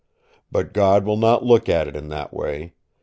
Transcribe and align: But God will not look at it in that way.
But 0.51 0.73
God 0.73 1.05
will 1.05 1.15
not 1.15 1.45
look 1.45 1.69
at 1.69 1.87
it 1.87 1.95
in 1.95 2.07
that 2.07 2.33
way. 2.33 2.73